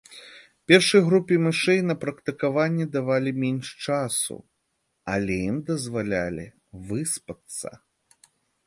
Першай 0.71 1.01
групе 1.09 1.35
мышэй 1.47 1.81
на 1.89 1.95
практыкаванні 2.05 2.85
давалі 2.97 3.31
менш 3.45 3.67
часу, 3.85 4.39
але 5.19 5.33
ім 5.53 5.57
дазвалялі 5.71 6.47
выспацца. 6.91 7.67